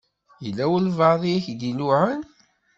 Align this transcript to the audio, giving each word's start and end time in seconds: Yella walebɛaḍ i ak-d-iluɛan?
Yella 0.43 0.65
walebɛaḍ 0.71 1.21
i 1.23 1.33
ak-d-iluɛan? 1.37 2.21